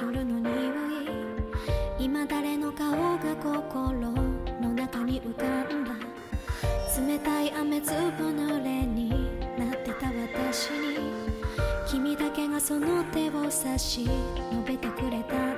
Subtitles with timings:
[0.00, 0.52] 夜の匂い
[1.98, 4.12] 今誰の顔が心の
[4.74, 5.92] 中に浮かんだ？
[7.00, 9.10] 冷たい雨粒濡れに
[9.58, 10.98] なってた私に。
[11.86, 15.53] 君だけがその手を差し伸べてくれた。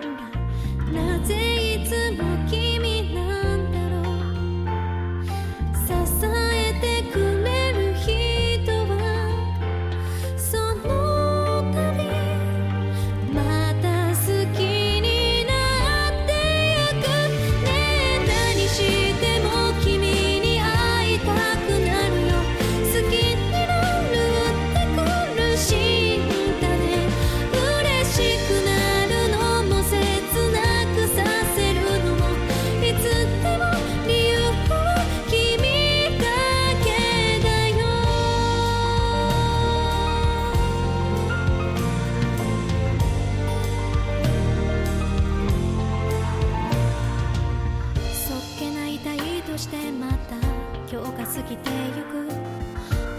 [51.37, 52.33] 過ぎてゆく。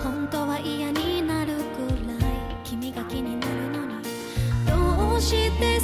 [0.03, 2.31] 本当は嫌になるくらい
[2.63, 4.01] 君が気になるのに。
[4.65, 5.79] どうして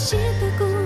[0.00, 0.79] 是的功。